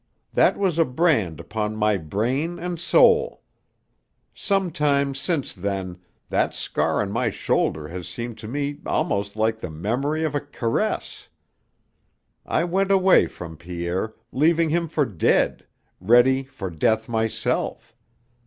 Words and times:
That 0.33 0.57
was 0.57 0.79
a 0.79 0.83
brand 0.83 1.39
upon 1.39 1.75
my 1.75 1.95
brain 1.95 2.57
and 2.57 2.79
soul. 2.79 3.43
Sometimes 4.33 5.19
since 5.19 5.53
then 5.53 5.99
that 6.27 6.55
scar 6.55 7.03
on 7.03 7.11
my 7.11 7.29
shoulder 7.29 7.87
has 7.89 8.07
seemed 8.09 8.39
to 8.39 8.47
me 8.47 8.79
almost 8.87 9.35
like 9.35 9.59
the 9.59 9.69
memory 9.69 10.23
of 10.23 10.33
a 10.33 10.39
caress. 10.39 11.29
I 12.47 12.63
went 12.63 12.89
away 12.89 13.27
from 13.27 13.55
Pierre, 13.57 14.15
leaving 14.31 14.69
him 14.71 14.87
for 14.87 15.05
dead, 15.05 15.67
ready 15.99 16.45
for 16.45 16.71
death 16.71 17.07
myself. 17.07 17.95